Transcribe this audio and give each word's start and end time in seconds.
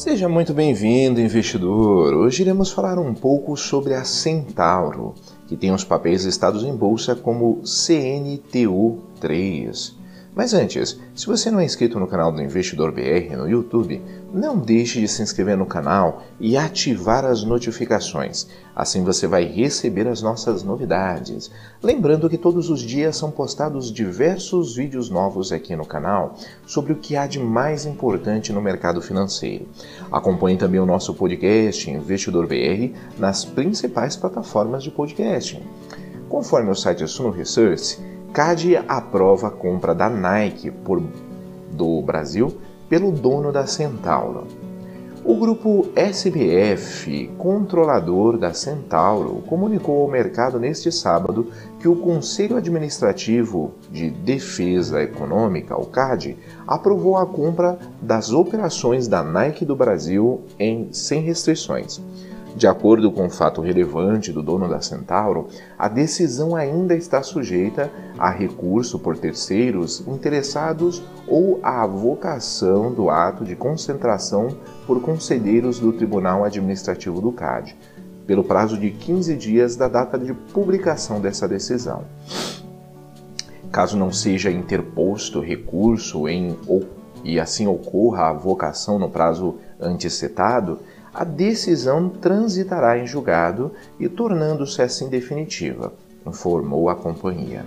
Seja 0.00 0.28
muito 0.30 0.54
bem-vindo, 0.54 1.20
investidor. 1.20 2.14
Hoje 2.14 2.40
iremos 2.40 2.72
falar 2.72 2.98
um 2.98 3.12
pouco 3.12 3.54
sobre 3.54 3.92
a 3.92 4.02
Centauro, 4.02 5.14
que 5.46 5.58
tem 5.58 5.74
os 5.74 5.84
papéis 5.84 6.24
listados 6.24 6.64
em 6.64 6.74
bolsa 6.74 7.14
como 7.14 7.60
CNTU3. 7.62 9.99
Mas 10.34 10.54
antes, 10.54 10.98
se 11.14 11.26
você 11.26 11.50
não 11.50 11.58
é 11.58 11.64
inscrito 11.64 11.98
no 11.98 12.06
canal 12.06 12.30
do 12.30 12.40
Investidor 12.40 12.92
BR 12.92 13.36
no 13.36 13.48
YouTube, 13.48 14.00
não 14.32 14.56
deixe 14.56 15.00
de 15.00 15.08
se 15.08 15.22
inscrever 15.22 15.56
no 15.56 15.66
canal 15.66 16.22
e 16.38 16.56
ativar 16.56 17.24
as 17.24 17.42
notificações. 17.42 18.46
Assim 18.74 19.02
você 19.02 19.26
vai 19.26 19.44
receber 19.44 20.06
as 20.06 20.22
nossas 20.22 20.62
novidades. 20.62 21.50
Lembrando 21.82 22.30
que 22.30 22.38
todos 22.38 22.70
os 22.70 22.80
dias 22.80 23.16
são 23.16 23.30
postados 23.30 23.90
diversos 23.90 24.76
vídeos 24.76 25.10
novos 25.10 25.50
aqui 25.50 25.74
no 25.74 25.84
canal 25.84 26.36
sobre 26.64 26.92
o 26.92 26.96
que 26.96 27.16
há 27.16 27.26
de 27.26 27.40
mais 27.40 27.84
importante 27.84 28.52
no 28.52 28.62
mercado 28.62 29.02
financeiro. 29.02 29.66
Acompanhe 30.12 30.56
também 30.56 30.80
o 30.80 30.86
nosso 30.86 31.12
podcast 31.12 31.90
Investidor 31.90 32.46
BR 32.46 32.94
nas 33.18 33.44
principais 33.44 34.14
plataformas 34.14 34.84
de 34.84 34.92
podcasting. 34.92 35.62
Conforme 36.28 36.70
o 36.70 36.76
site 36.76 37.06
Suno 37.08 37.30
Research, 37.30 37.98
CAD 38.32 38.76
aprova 38.86 39.48
a 39.48 39.50
compra 39.50 39.92
da 39.92 40.08
Nike 40.08 40.70
por, 40.70 41.02
do 41.72 42.00
Brasil 42.00 42.56
pelo 42.88 43.10
dono 43.10 43.50
da 43.50 43.66
Centauro. 43.66 44.46
O 45.24 45.34
grupo 45.36 45.88
SBF, 45.96 47.28
controlador 47.36 48.38
da 48.38 48.54
Centauro, 48.54 49.42
comunicou 49.48 50.00
ao 50.02 50.08
mercado 50.08 50.60
neste 50.60 50.92
sábado 50.92 51.48
que 51.80 51.88
o 51.88 51.96
Conselho 51.96 52.56
Administrativo 52.56 53.72
de 53.90 54.10
Defesa 54.10 55.02
Econômica, 55.02 55.76
o 55.76 55.86
CAD, 55.86 56.38
aprovou 56.66 57.16
a 57.16 57.26
compra 57.26 57.78
das 58.00 58.32
operações 58.32 59.08
da 59.08 59.22
Nike 59.24 59.64
do 59.64 59.74
Brasil 59.74 60.40
em 60.58 60.88
sem 60.92 61.20
restrições. 61.20 62.00
De 62.56 62.66
acordo 62.66 63.12
com 63.12 63.26
o 63.26 63.30
fato 63.30 63.60
relevante 63.60 64.32
do 64.32 64.42
dono 64.42 64.68
da 64.68 64.80
Centauro, 64.80 65.48
a 65.78 65.88
decisão 65.88 66.56
ainda 66.56 66.94
está 66.94 67.22
sujeita 67.22 67.90
a 68.18 68.28
recurso 68.28 68.98
por 68.98 69.16
terceiros 69.16 70.00
interessados 70.06 71.02
ou 71.28 71.60
à 71.62 71.82
avocação 71.82 72.92
do 72.92 73.08
ato 73.08 73.44
de 73.44 73.54
concentração 73.54 74.48
por 74.86 75.00
conselheiros 75.00 75.78
do 75.78 75.92
Tribunal 75.92 76.44
Administrativo 76.44 77.20
do 77.20 77.30
CAD, 77.30 77.76
pelo 78.26 78.42
prazo 78.42 78.76
de 78.76 78.90
15 78.90 79.36
dias 79.36 79.76
da 79.76 79.88
data 79.88 80.18
de 80.18 80.34
publicação 80.34 81.20
dessa 81.20 81.46
decisão. 81.46 82.04
Caso 83.70 83.96
não 83.96 84.12
seja 84.12 84.50
interposto 84.50 85.40
recurso 85.40 86.28
em, 86.28 86.56
ou, 86.66 86.84
e 87.22 87.38
assim 87.38 87.68
ocorra 87.68 88.24
a 88.24 88.30
avocação 88.30 88.98
no 88.98 89.08
prazo 89.08 89.56
antecitado, 89.80 90.80
a 91.12 91.24
decisão 91.24 92.08
transitará 92.08 92.98
em 92.98 93.06
julgado 93.06 93.72
e 93.98 94.08
tornando-se 94.08 94.80
assim 94.80 95.08
definitiva, 95.08 95.92
informou 96.26 96.88
a 96.88 96.94
companhia. 96.94 97.64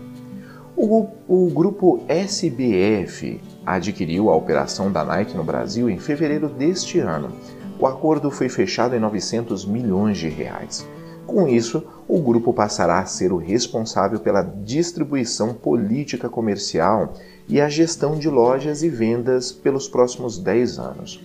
O, 0.75 1.07
o, 1.27 1.49
grupo 1.51 2.03
SBF 2.07 3.39
adquiriu 3.65 4.29
a 4.29 4.35
operação 4.35 4.91
da 4.91 5.03
Nike 5.03 5.37
no 5.37 5.43
Brasil 5.43 5.89
em 5.89 5.99
fevereiro 5.99 6.49
deste 6.49 6.99
ano. 6.99 7.31
O 7.79 7.85
acordo 7.85 8.31
foi 8.31 8.49
fechado 8.49 8.95
em 8.95 8.99
900 8.99 9.65
milhões 9.65 10.17
de 10.17 10.29
reais. 10.29 10.87
Com 11.27 11.47
isso, 11.47 11.83
o 12.07 12.19
grupo 12.19 12.51
passará 12.53 12.99
a 12.99 13.05
ser 13.05 13.31
o 13.31 13.37
responsável 13.37 14.19
pela 14.19 14.41
distribuição 14.41 15.53
política 15.53 16.27
comercial 16.27 17.13
e 17.47 17.61
a 17.61 17.69
gestão 17.69 18.17
de 18.17 18.29
lojas 18.29 18.83
e 18.83 18.89
vendas 18.89 19.51
pelos 19.51 19.87
próximos 19.87 20.37
10 20.37 20.79
anos. 20.79 21.23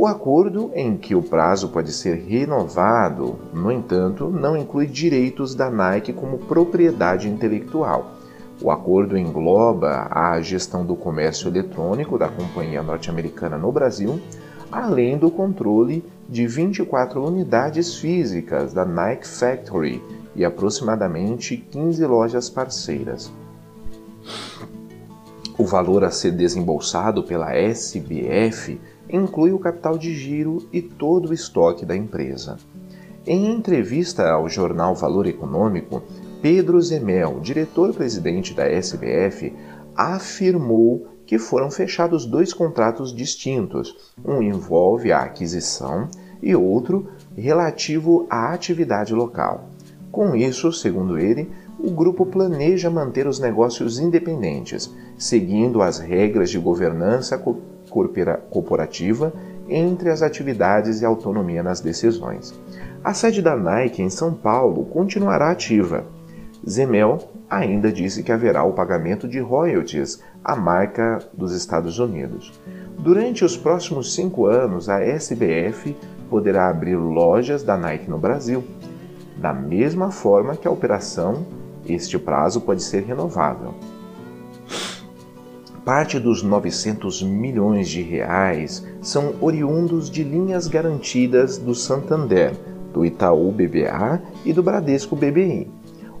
O 0.00 0.06
acordo, 0.06 0.70
em 0.74 0.96
que 0.96 1.14
o 1.14 1.20
prazo 1.20 1.68
pode 1.68 1.92
ser 1.92 2.24
renovado, 2.26 3.38
no 3.52 3.70
entanto, 3.70 4.30
não 4.30 4.56
inclui 4.56 4.86
direitos 4.86 5.54
da 5.54 5.70
Nike 5.70 6.10
como 6.10 6.38
propriedade 6.38 7.28
intelectual. 7.28 8.12
O 8.62 8.70
acordo 8.70 9.18
engloba 9.18 10.08
a 10.10 10.40
gestão 10.40 10.86
do 10.86 10.96
comércio 10.96 11.48
eletrônico 11.48 12.16
da 12.16 12.28
companhia 12.28 12.82
norte-americana 12.82 13.58
no 13.58 13.70
Brasil, 13.70 14.18
além 14.72 15.18
do 15.18 15.30
controle 15.30 16.02
de 16.26 16.46
24 16.46 17.22
unidades 17.22 17.96
físicas 17.96 18.72
da 18.72 18.86
Nike 18.86 19.28
Factory 19.28 20.02
e 20.34 20.46
aproximadamente 20.46 21.58
15 21.58 22.06
lojas 22.06 22.48
parceiras. 22.48 23.30
O 25.58 25.64
valor 25.66 26.04
a 26.04 26.10
ser 26.10 26.30
desembolsado 26.30 27.22
pela 27.22 27.54
SBF 27.54 28.80
inclui 29.12 29.52
o 29.52 29.58
capital 29.58 29.98
de 29.98 30.14
giro 30.14 30.68
e 30.72 30.80
todo 30.80 31.30
o 31.30 31.34
estoque 31.34 31.84
da 31.84 31.96
empresa. 31.96 32.56
Em 33.26 33.50
entrevista 33.50 34.30
ao 34.30 34.48
jornal 34.48 34.94
Valor 34.94 35.26
Econômico, 35.26 36.02
Pedro 36.40 36.80
Zemel, 36.80 37.40
diretor-presidente 37.40 38.54
da 38.54 38.64
SBF, 38.64 39.52
afirmou 39.94 41.06
que 41.26 41.38
foram 41.38 41.70
fechados 41.70 42.24
dois 42.24 42.52
contratos 42.52 43.14
distintos. 43.14 44.12
Um 44.24 44.42
envolve 44.42 45.12
a 45.12 45.20
aquisição 45.20 46.08
e 46.42 46.56
outro 46.56 47.08
relativo 47.36 48.26
à 48.30 48.52
atividade 48.52 49.14
local. 49.14 49.68
Com 50.10 50.34
isso, 50.34 50.72
segundo 50.72 51.18
ele, 51.18 51.48
o 51.78 51.90
grupo 51.90 52.26
planeja 52.26 52.90
manter 52.90 53.26
os 53.26 53.38
negócios 53.38 53.98
independentes, 53.98 54.92
seguindo 55.16 55.82
as 55.82 55.98
regras 55.98 56.50
de 56.50 56.58
governança 56.58 57.38
corporativa 57.90 59.32
entre 59.68 60.10
as 60.10 60.22
atividades 60.22 61.00
e 61.00 61.04
autonomia 61.04 61.62
nas 61.62 61.80
decisões. 61.80 62.54
A 63.02 63.14
sede 63.14 63.40
da 63.40 63.56
Nike 63.56 64.02
em 64.02 64.10
São 64.10 64.34
Paulo 64.34 64.84
continuará 64.86 65.50
ativa. 65.50 66.04
Zemel 66.68 67.18
ainda 67.48 67.90
disse 67.90 68.22
que 68.22 68.32
haverá 68.32 68.62
o 68.64 68.72
pagamento 68.72 69.26
de 69.26 69.40
royalties 69.40 70.22
à 70.44 70.54
marca 70.54 71.18
dos 71.32 71.52
Estados 71.52 71.98
Unidos. 71.98 72.52
Durante 72.98 73.44
os 73.44 73.56
próximos 73.56 74.14
cinco 74.14 74.46
anos, 74.46 74.88
a 74.88 75.00
SBF 75.00 75.96
poderá 76.28 76.68
abrir 76.68 76.96
lojas 76.96 77.62
da 77.62 77.76
Nike 77.76 78.10
no 78.10 78.18
Brasil. 78.18 78.62
Da 79.38 79.54
mesma 79.54 80.10
forma 80.10 80.56
que 80.56 80.68
a 80.68 80.70
operação, 80.70 81.46
este 81.86 82.18
prazo 82.18 82.60
pode 82.60 82.82
ser 82.82 83.04
renovável. 83.04 83.74
Parte 85.84 86.20
dos 86.20 86.42
900 86.42 87.22
milhões 87.22 87.88
de 87.88 88.02
reais 88.02 88.86
são 89.00 89.34
oriundos 89.40 90.10
de 90.10 90.22
linhas 90.22 90.68
garantidas 90.68 91.56
do 91.56 91.74
Santander, 91.74 92.52
do 92.92 93.04
Itaú 93.04 93.50
BBA 93.50 94.20
e 94.44 94.52
do 94.52 94.62
Bradesco 94.62 95.16
BBI. 95.16 95.70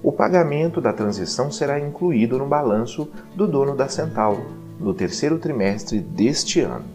O 0.02 0.10
pagamento 0.10 0.80
da 0.80 0.94
transição 0.94 1.50
será 1.50 1.78
incluído 1.78 2.38
no 2.38 2.46
balanço 2.46 3.08
do 3.36 3.46
dono 3.46 3.76
da 3.76 3.86
Centauro 3.86 4.46
no 4.80 4.94
terceiro 4.94 5.38
trimestre 5.38 6.00
deste 6.00 6.60
ano. 6.60 6.86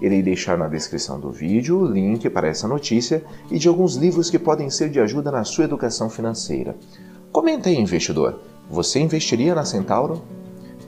Irei 0.00 0.22
deixar 0.22 0.56
na 0.56 0.66
descrição 0.66 1.20
do 1.20 1.30
vídeo 1.30 1.78
o 1.78 1.86
link 1.86 2.30
para 2.30 2.48
essa 2.48 2.66
notícia 2.66 3.22
e 3.50 3.58
de 3.58 3.68
alguns 3.68 3.96
livros 3.96 4.30
que 4.30 4.38
podem 4.38 4.70
ser 4.70 4.88
de 4.88 4.98
ajuda 4.98 5.30
na 5.30 5.44
sua 5.44 5.64
educação 5.64 6.08
financeira. 6.08 6.74
Comenta 7.30 7.68
aí, 7.68 7.76
investidor. 7.76 8.40
Você 8.70 8.98
investiria 8.98 9.54
na 9.54 9.64
Centauro? 9.64 10.22